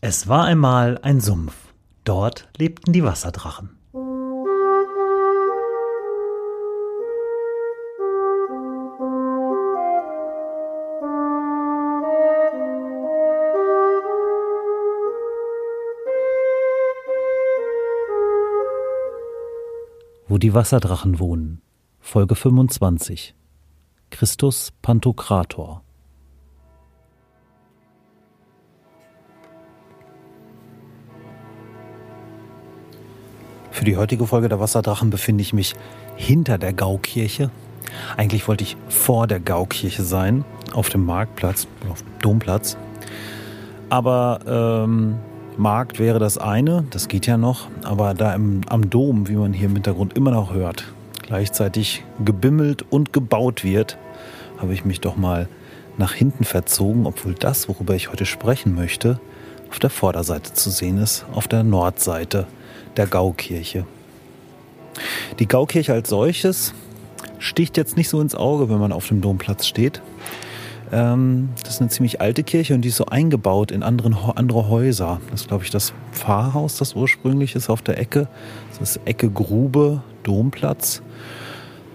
[0.00, 1.74] Es war einmal ein Sumpf.
[2.04, 3.70] Dort lebten die Wasserdrachen.
[20.28, 21.60] Wo die Wasserdrachen wohnen.
[21.98, 23.34] Folge 25.
[24.10, 25.82] Christus Pantokrator.
[33.78, 35.76] Für die heutige Folge der Wasserdrachen befinde ich mich
[36.16, 37.52] hinter der Gaukirche.
[38.16, 42.76] Eigentlich wollte ich vor der Gaukirche sein, auf dem Marktplatz, auf dem Domplatz.
[43.88, 44.40] Aber
[44.84, 45.14] ähm,
[45.56, 49.52] Markt wäre das eine, das geht ja noch, aber da im, am Dom, wie man
[49.52, 50.92] hier im Hintergrund immer noch hört,
[51.22, 53.96] gleichzeitig gebimmelt und gebaut wird,
[54.60, 55.48] habe ich mich doch mal
[55.98, 59.20] nach hinten verzogen, obwohl das, worüber ich heute sprechen möchte,
[59.70, 62.48] auf der Vorderseite zu sehen ist, auf der Nordseite
[62.98, 63.86] der Gaukirche.
[65.38, 66.74] Die Gaukirche als solches
[67.38, 70.02] sticht jetzt nicht so ins Auge, wenn man auf dem Domplatz steht.
[70.90, 74.68] Ähm, das ist eine ziemlich alte Kirche und die ist so eingebaut in anderen, andere
[74.68, 75.20] Häuser.
[75.30, 78.28] Das ist, glaube ich, das Pfarrhaus, das ursprünglich ist auf der Ecke.
[78.70, 81.02] Das ist Ecke Grube, Domplatz.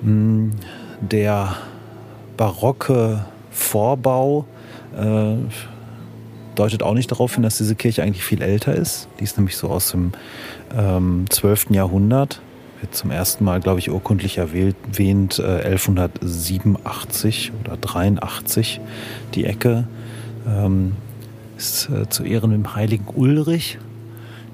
[0.04, 0.52] Hm,
[1.02, 1.56] der
[2.38, 4.46] barocke Vorbau
[4.96, 5.36] äh,
[6.56, 9.08] deutet auch nicht darauf hin, dass diese Kirche eigentlich viel älter ist.
[9.20, 10.12] Die ist nämlich so aus dem
[10.76, 11.72] ähm, 12.
[11.72, 12.42] Jahrhundert.
[12.82, 18.82] Wird zum ersten Mal, glaube ich, urkundlich erwähnt, äh, 1187 oder 83
[19.34, 19.88] die Ecke.
[20.48, 20.94] Ähm,
[21.58, 23.78] ist äh, zu Ehren dem heiligen Ulrich,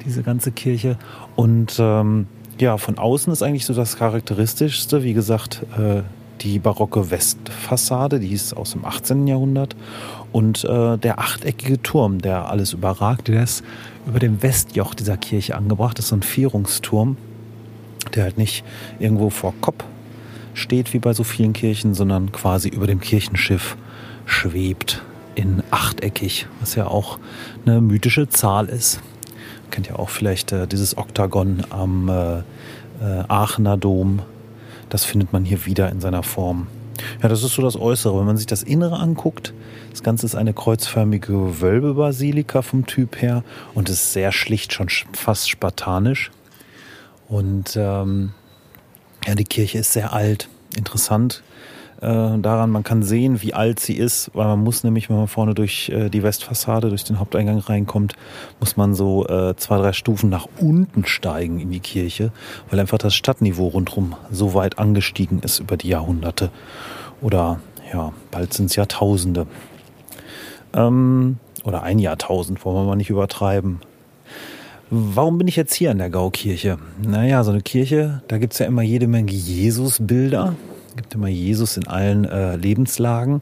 [0.06, 0.98] diese ganze Kirche.
[1.36, 2.28] Und ähm,
[2.60, 6.02] ja, von außen ist eigentlich so das Charakteristischste, wie gesagt, äh,
[6.42, 9.28] die barocke Westfassade, die ist aus dem 18.
[9.28, 9.76] Jahrhundert.
[10.32, 13.64] Und äh, der achteckige Turm, der alles überragt, der ist
[14.06, 15.98] über dem Westjoch dieser Kirche angebracht.
[15.98, 17.18] Das ist so ein Vierungsturm,
[18.16, 18.64] der halt nicht
[19.00, 19.84] irgendwo vor Kopf
[20.54, 23.78] steht wie bei so vielen Kirchen, sondern quasi über dem Kirchenschiff
[24.26, 25.02] schwebt
[25.36, 27.18] in achteckig, was ja auch
[27.66, 29.00] eine mythische Zahl ist.
[29.72, 32.44] Kennt ja auch vielleicht äh, dieses Oktagon am äh, äh,
[33.28, 34.22] Aachener Dom.
[34.90, 36.68] Das findet man hier wieder in seiner Form.
[37.22, 38.18] Ja, das ist so das Äußere.
[38.20, 39.54] Wenn man sich das Innere anguckt,
[39.92, 45.50] das Ganze ist eine kreuzförmige Wölbebasilika vom Typ her und ist sehr schlicht, schon fast
[45.50, 46.32] spartanisch.
[47.28, 48.34] Und ähm,
[49.26, 50.50] ja, die Kirche ist sehr alt.
[50.76, 51.44] Interessant
[52.08, 55.54] daran, man kann sehen, wie alt sie ist, weil man muss nämlich, wenn man vorne
[55.54, 58.14] durch äh, die Westfassade, durch den Haupteingang reinkommt,
[58.60, 62.32] muss man so äh, zwei, drei Stufen nach unten steigen in die Kirche,
[62.70, 66.52] weil einfach das Stadtniveau rundherum so weit angestiegen ist über die Jahrhunderte.
[67.22, 67.60] Oder
[67.92, 69.48] ja, bald sind es Jahrtausende.
[70.74, 73.82] Ähm, oder ein Jahrtausend, wollen wir mal nicht übertreiben.
[74.90, 76.80] Warum bin ich jetzt hier in der Gaukirche?
[77.02, 80.56] Naja, so eine Kirche, da gibt es ja immer jede Menge Jesusbilder.
[81.00, 83.40] Gibt immer Jesus in allen äh, Lebenslagen.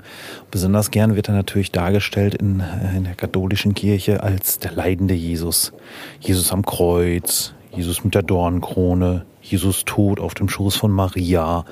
[0.51, 5.16] Besonders gern wird er natürlich dargestellt in, äh, in der katholischen Kirche als der leidende
[5.16, 5.73] Jesus.
[6.19, 11.66] Jesus am Kreuz, Jesus mit der Dornkrone, Jesus tot auf dem Schoß von Maria.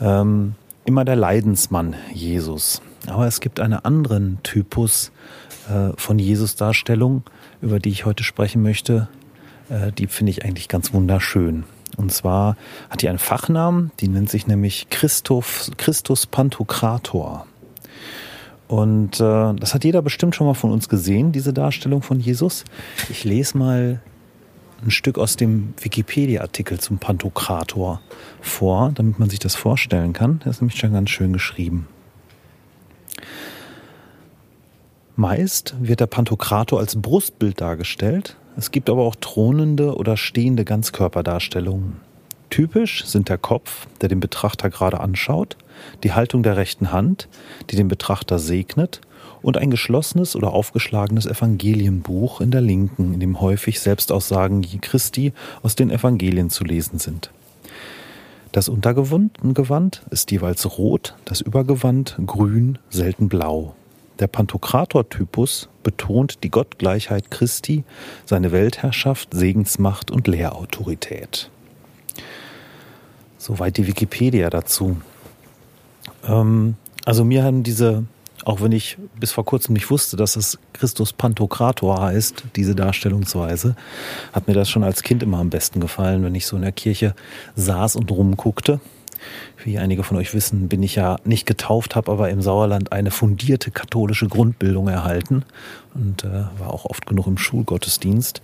[0.00, 0.56] Ähm,
[0.86, 2.82] immer der Leidensmann Jesus.
[3.06, 5.12] Aber es gibt einen anderen Typus
[5.70, 7.22] äh, von Jesus-Darstellung,
[7.60, 9.06] über die ich heute sprechen möchte.
[9.70, 11.62] Äh, die finde ich eigentlich ganz wunderschön.
[11.96, 12.56] Und zwar
[12.90, 17.46] hat die einen Fachnamen, die nennt sich nämlich Christoph, Christus Pantokrator.
[18.68, 22.64] Und äh, das hat jeder bestimmt schon mal von uns gesehen, diese Darstellung von Jesus.
[23.10, 24.00] Ich lese mal
[24.82, 28.00] ein Stück aus dem Wikipedia-Artikel zum Pantokrator
[28.40, 30.40] vor, damit man sich das vorstellen kann.
[30.40, 31.86] Der ist nämlich schon ganz schön geschrieben.
[35.16, 38.36] Meist wird der Pantokrator als Brustbild dargestellt.
[38.56, 42.00] Es gibt aber auch thronende oder stehende Ganzkörperdarstellungen.
[42.50, 45.56] Typisch sind der Kopf, der den Betrachter gerade anschaut,
[46.02, 47.28] die Haltung der rechten Hand,
[47.70, 49.00] die den Betrachter segnet,
[49.40, 55.32] und ein geschlossenes oder aufgeschlagenes Evangelienbuch in der linken, in dem häufig Selbstaussagen Christi
[55.62, 57.30] aus den Evangelien zu lesen sind.
[58.52, 63.74] Das Untergewand ist jeweils rot, das Übergewand grün, selten blau.
[64.22, 67.82] Der Pantokrator-Typus betont die Gottgleichheit Christi,
[68.24, 71.50] seine Weltherrschaft, Segensmacht und Lehrautorität.
[73.36, 74.98] Soweit die Wikipedia dazu.
[76.24, 78.04] Ähm, also mir haben diese,
[78.44, 83.74] auch wenn ich bis vor kurzem nicht wusste, dass es Christus Pantokrator heißt, diese Darstellungsweise,
[84.32, 86.70] hat mir das schon als Kind immer am besten gefallen, wenn ich so in der
[86.70, 87.16] Kirche
[87.56, 88.78] saß und rumguckte
[89.64, 93.10] Wie einige von euch wissen, bin ich ja nicht getauft, habe aber im Sauerland eine
[93.10, 95.44] fundierte katholische Grundbildung erhalten
[95.94, 98.42] und äh, war auch oft genug im Schulgottesdienst.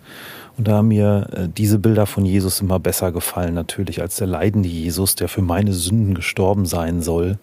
[0.57, 4.27] Und da haben mir äh, diese Bilder von Jesus immer besser gefallen, natürlich, als der
[4.27, 7.39] leidende Jesus, der für meine Sünden gestorben sein soll.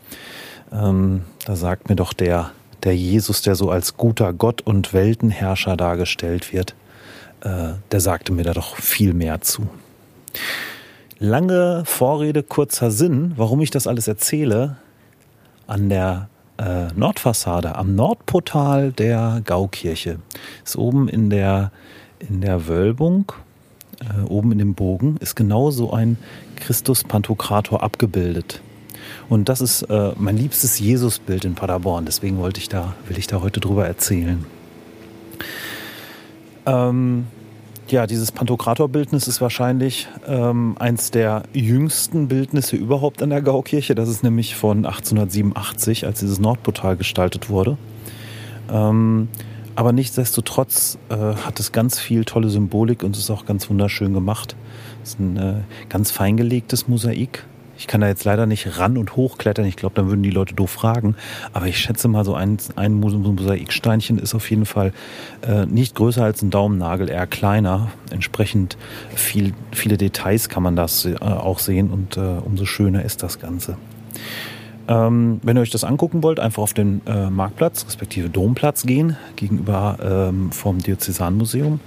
[0.71, 2.51] Ähm, da sagt mir doch der,
[2.83, 6.75] der Jesus, der so als guter Gott und Weltenherrscher dargestellt wird,
[7.41, 9.67] äh, der sagte mir da doch viel mehr zu.
[11.27, 14.77] Lange Vorrede, kurzer Sinn, warum ich das alles erzähle.
[15.65, 16.29] An der
[16.59, 20.19] äh, Nordfassade, am Nordportal der Gaukirche,
[20.63, 21.71] ist oben in der,
[22.19, 23.31] in der Wölbung,
[24.01, 26.17] äh, oben in dem Bogen, ist genau so ein
[26.57, 28.61] Christus-Pantokrator abgebildet.
[29.27, 32.05] Und das ist äh, mein liebstes Jesusbild in Paderborn.
[32.05, 34.45] Deswegen wollte ich da, will ich da heute drüber erzählen.
[36.67, 37.25] Ähm,
[37.91, 43.95] ja, dieses Pantokrator-Bildnis ist wahrscheinlich ähm, eins der jüngsten Bildnisse überhaupt an der Gaukirche.
[43.95, 47.77] Das ist nämlich von 1887, als dieses Nordportal gestaltet wurde.
[48.71, 49.27] Ähm,
[49.75, 54.55] aber nichtsdestotrotz äh, hat es ganz viel tolle Symbolik und ist auch ganz wunderschön gemacht.
[55.03, 55.53] Es ist ein äh,
[55.89, 57.45] ganz feingelegtes Mosaik
[57.77, 59.65] ich kann da jetzt leider nicht ran und hochklettern.
[59.65, 61.15] Ich glaube, dann würden die Leute doof fragen.
[61.53, 64.93] Aber ich schätze mal, so ein, ein Mosaiksteinchen ist auf jeden Fall
[65.47, 67.91] äh, nicht größer als ein Daumennagel, eher kleiner.
[68.11, 68.77] Entsprechend
[69.15, 73.39] viel, viele Details kann man das äh, auch sehen und äh, umso schöner ist das
[73.39, 73.77] Ganze.
[74.87, 79.17] Ähm, wenn ihr euch das angucken wollt, einfach auf den äh, Marktplatz, respektive Domplatz gehen,
[79.35, 79.97] gegenüber
[80.29, 81.79] ähm, vom Diözesanmuseum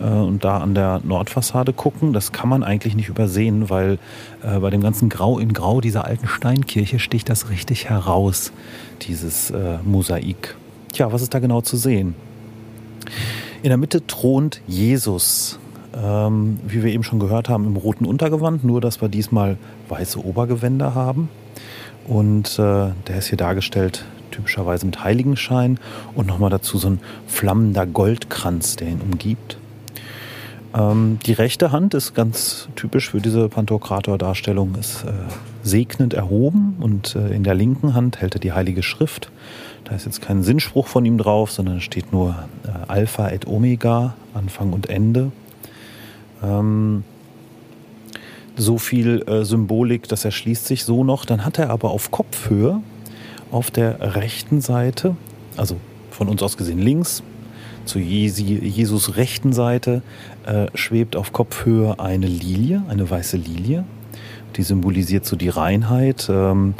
[0.00, 2.14] äh, und da an der Nordfassade gucken.
[2.14, 3.98] Das kann man eigentlich nicht übersehen, weil
[4.42, 8.52] äh, bei dem ganzen Grau in Grau dieser alten Steinkirche sticht das richtig heraus,
[9.02, 10.56] dieses äh, Mosaik.
[10.92, 12.14] Tja, was ist da genau zu sehen?
[13.62, 15.58] In der Mitte thront Jesus,
[15.94, 19.58] ähm, wie wir eben schon gehört haben, im roten Untergewand, nur dass wir diesmal
[19.90, 21.28] weiße Obergewänder haben.
[22.06, 25.78] Und äh, der ist hier dargestellt typischerweise mit Heiligenschein
[26.14, 29.56] und nochmal dazu so ein flammender Goldkranz, der ihn umgibt.
[30.74, 35.12] Ähm, die rechte Hand ist ganz typisch für diese Pantokrator-Darstellung, ist äh,
[35.62, 39.30] segnend erhoben und äh, in der linken Hand hält er die Heilige Schrift.
[39.84, 44.14] Da ist jetzt kein Sinnspruch von ihm drauf, sondern steht nur äh, Alpha et Omega,
[44.34, 45.32] Anfang und Ende.
[46.42, 47.04] Ähm,
[48.56, 51.24] so viel äh, Symbolik, das erschließt sich so noch.
[51.24, 52.80] Dann hat er aber auf Kopfhöhe
[53.50, 55.16] auf der rechten Seite,
[55.56, 55.76] also
[56.10, 57.22] von uns aus gesehen links,
[57.84, 60.02] zu Jesus rechten Seite
[60.44, 63.84] äh, schwebt auf Kopfhöhe eine Lilie, eine weiße Lilie.
[64.56, 66.28] Die symbolisiert so die Reinheit.
[66.28, 66.74] Ähm,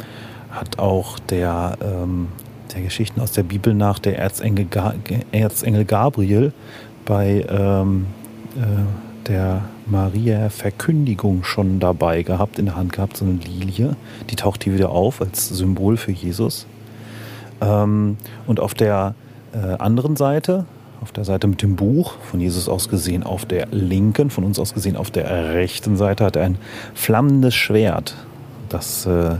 [0.51, 2.27] hat auch der, ähm,
[2.73, 4.95] der Geschichten aus der Bibel nach der Erzengel, Ga
[5.31, 6.51] Erzengel Gabriel
[7.05, 8.07] bei ähm,
[8.55, 13.95] äh, der Maria Verkündigung schon dabei gehabt, in der Hand gehabt, so eine Lilie.
[14.29, 16.67] Die taucht hier wieder auf als Symbol für Jesus.
[17.61, 19.15] Ähm, und auf der
[19.53, 20.65] äh, anderen Seite,
[21.01, 24.59] auf der Seite mit dem Buch, von Jesus aus gesehen auf der linken, von uns
[24.59, 26.57] aus gesehen auf der rechten Seite, hat er ein
[26.93, 28.15] flammendes Schwert,
[28.69, 29.35] das äh,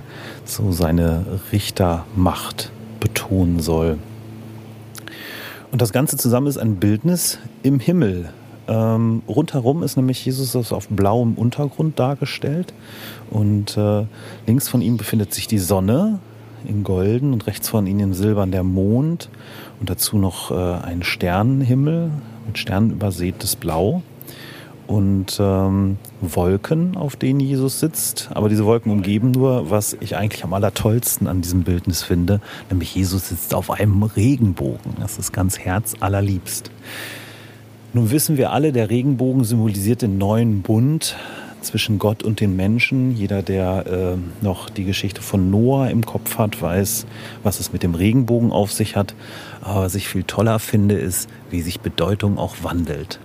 [0.46, 3.98] so seine Richtermacht betonen soll.
[5.72, 8.30] Und das Ganze zusammen ist ein Bildnis im Himmel,
[8.68, 12.74] ähm, rundherum ist nämlich Jesus auf blauem Untergrund dargestellt.
[13.30, 14.06] Und äh,
[14.46, 16.20] links von ihm befindet sich die Sonne
[16.66, 19.30] in golden und rechts von ihnen in silbern der Mond
[19.80, 22.12] und dazu noch äh, ein Sternenhimmel
[22.46, 24.02] mit Sternen übersätes Blau
[24.88, 28.30] und ähm, Wolken, auf denen Jesus sitzt.
[28.34, 32.96] Aber diese Wolken umgeben nur, was ich eigentlich am allertollsten an diesem Bildnis finde, nämlich
[32.96, 34.96] Jesus sitzt auf einem Regenbogen.
[35.00, 36.72] Das ist ganz herzallerliebst.
[37.94, 41.16] Nun wissen wir alle, der Regenbogen symbolisiert den neuen Bund
[41.62, 43.16] zwischen Gott und den Menschen.
[43.16, 47.06] Jeder, der äh, noch die Geschichte von Noah im Kopf hat, weiß,
[47.44, 49.16] was es mit dem Regenbogen auf sich hat.
[49.62, 53.20] Aber was ich viel toller finde, ist, wie sich Bedeutung auch wandelt.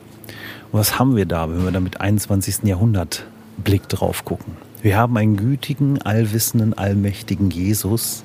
[0.70, 2.62] Und was haben wir da, wenn wir da mit 21.
[2.62, 3.24] Jahrhundert
[3.62, 4.56] Blick drauf gucken?
[4.80, 8.22] Wir haben einen gütigen, allwissenden, allmächtigen Jesus,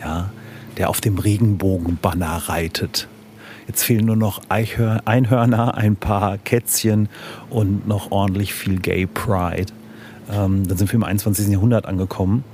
[0.00, 0.30] ja,
[0.76, 3.08] der auf dem Regenbogenbanner reitet
[3.68, 7.10] Jetzt fehlen nur noch Einhörner, ein paar Kätzchen
[7.50, 9.72] und noch ordentlich viel Gay Pride.
[10.32, 11.48] Ähm, dann sind wir im 21.
[11.48, 12.44] Jahrhundert angekommen.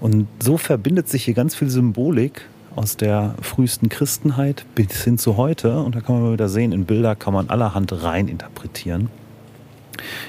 [0.00, 5.36] Und so verbindet sich hier ganz viel Symbolik aus der frühesten Christenheit bis hin zu
[5.36, 5.82] heute.
[5.82, 9.10] Und da kann man mal wieder sehen, in Bilder kann man allerhand rein interpretieren.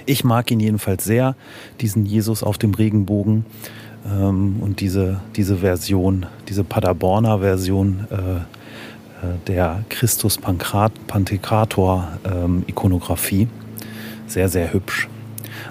[0.06, 1.36] Ich mag ihn jedenfalls sehr,
[1.80, 3.46] diesen Jesus auf dem Regenbogen.
[4.06, 8.59] Ähm, und diese, diese Version, diese Paderborner Version, äh,
[9.48, 12.64] der Christus Pantokrator ähm.
[14.28, 15.08] Sehr, sehr hübsch.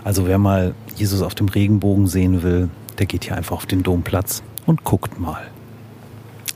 [0.05, 3.83] Also wer mal Jesus auf dem Regenbogen sehen will, der geht hier einfach auf den
[3.83, 5.43] Domplatz und guckt mal.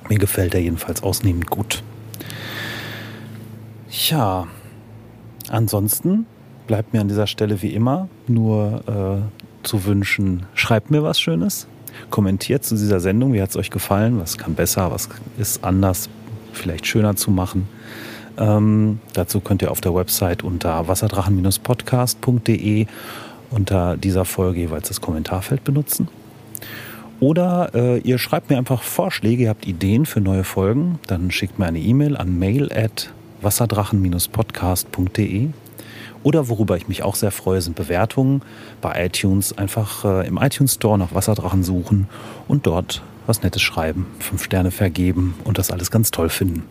[0.09, 1.83] Mir gefällt er jedenfalls ausnehmend gut.
[4.09, 4.47] Ja,
[5.49, 6.27] ansonsten
[6.67, 8.83] bleibt mir an dieser Stelle wie immer nur
[9.63, 11.67] äh, zu wünschen, schreibt mir was Schönes,
[12.11, 15.09] kommentiert zu dieser Sendung, wie hat es euch gefallen, was kann besser, was
[15.39, 16.09] ist anders,
[16.53, 17.69] vielleicht schöner zu machen.
[18.39, 22.87] Ähm, dazu könnt ihr auf der Website unter wasserdrachen-podcast.de
[23.51, 26.09] unter dieser Folge jeweils das Kommentarfeld benutzen.
[27.21, 31.57] Oder äh, ihr schreibt mir einfach Vorschläge, ihr habt Ideen für neue Folgen, dann schickt
[31.59, 35.51] mir eine E-Mail an mail at wasserdrachen-podcast.de.
[36.25, 38.43] Oder worüber ich mich auch sehr freue, sind Bewertungen
[38.81, 39.57] bei iTunes.
[39.57, 42.09] Einfach äh, im iTunes Store nach Wasserdrachen suchen
[42.49, 46.65] und dort was Nettes schreiben, fünf Sterne vergeben und das alles ganz toll finden.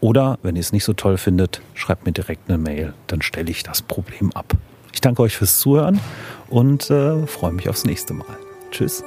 [0.00, 3.50] Oder wenn ihr es nicht so toll findet, schreibt mir direkt eine Mail, dann stelle
[3.50, 4.54] ich das Problem ab.
[4.92, 6.00] Ich danke euch fürs Zuhören
[6.48, 8.36] und äh, freue mich aufs nächste Mal.
[8.70, 9.04] Tschüss.